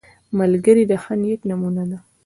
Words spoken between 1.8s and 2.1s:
ده